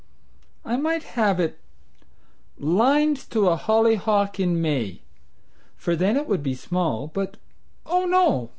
I 0.65 0.77
might 0.77 1.03
have 1.13 1.39
it 1.39 1.59
'Lines 2.57 3.23
to 3.27 3.47
a 3.49 3.55
Hollyhock 3.55 4.39
in 4.39 4.59
May,' 4.59 5.01
for 5.77 5.95
then 5.95 6.17
it 6.17 6.25
would 6.25 6.41
be 6.41 6.55
small; 6.55 7.05
but 7.13 7.37
oh, 7.85 8.05
no! 8.05 8.49